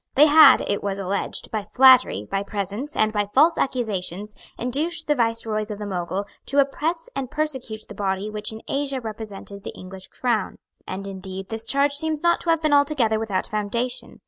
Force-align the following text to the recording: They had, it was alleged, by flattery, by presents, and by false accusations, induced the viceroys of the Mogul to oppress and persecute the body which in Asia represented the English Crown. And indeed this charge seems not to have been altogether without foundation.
They 0.15 0.25
had, 0.25 0.61
it 0.61 0.81
was 0.81 0.97
alleged, 0.97 1.51
by 1.51 1.63
flattery, 1.63 2.25
by 2.27 2.41
presents, 2.41 2.95
and 2.95 3.13
by 3.13 3.29
false 3.35 3.55
accusations, 3.55 4.35
induced 4.57 5.05
the 5.05 5.13
viceroys 5.13 5.69
of 5.69 5.77
the 5.77 5.85
Mogul 5.85 6.25
to 6.47 6.57
oppress 6.57 7.07
and 7.15 7.29
persecute 7.29 7.81
the 7.87 7.93
body 7.93 8.27
which 8.27 8.51
in 8.51 8.63
Asia 8.67 8.99
represented 8.99 9.63
the 9.63 9.75
English 9.77 10.07
Crown. 10.07 10.55
And 10.87 11.05
indeed 11.05 11.49
this 11.49 11.67
charge 11.67 11.93
seems 11.93 12.23
not 12.23 12.41
to 12.41 12.49
have 12.49 12.63
been 12.63 12.73
altogether 12.73 13.19
without 13.19 13.45
foundation. 13.45 14.19